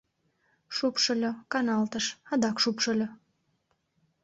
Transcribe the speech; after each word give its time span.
Шупшыльо, 0.75 1.31
каналтыш, 1.51 2.05
адак 2.31 2.55
шупшыльо. 2.63 3.07